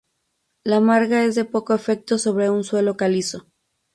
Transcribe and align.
La 0.63 0.79
marga 0.79 1.23
es 1.25 1.35
de 1.35 1.45
poco 1.45 1.75
efecto 1.75 2.17
sobre 2.17 2.49
un 2.49 2.63
suelo 2.63 2.97
calizo. 2.97 3.45